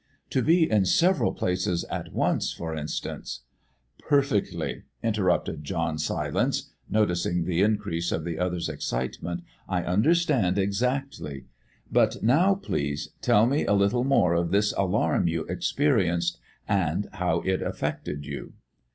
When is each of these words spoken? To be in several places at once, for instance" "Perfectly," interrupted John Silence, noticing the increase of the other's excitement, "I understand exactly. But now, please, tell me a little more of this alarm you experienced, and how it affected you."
To 0.31 0.41
be 0.41 0.67
in 0.67 0.85
several 0.85 1.31
places 1.31 1.83
at 1.83 2.11
once, 2.11 2.51
for 2.51 2.73
instance" 2.75 3.41
"Perfectly," 4.09 4.81
interrupted 5.03 5.63
John 5.63 5.99
Silence, 5.99 6.71
noticing 6.89 7.45
the 7.45 7.61
increase 7.61 8.11
of 8.11 8.23
the 8.25 8.39
other's 8.39 8.67
excitement, 8.67 9.43
"I 9.69 9.83
understand 9.83 10.57
exactly. 10.57 11.45
But 11.91 12.23
now, 12.23 12.55
please, 12.55 13.09
tell 13.21 13.45
me 13.45 13.63
a 13.63 13.73
little 13.75 14.03
more 14.03 14.33
of 14.33 14.49
this 14.49 14.73
alarm 14.75 15.27
you 15.27 15.43
experienced, 15.43 16.39
and 16.67 17.07
how 17.13 17.41
it 17.41 17.61
affected 17.61 18.25
you." 18.25 18.53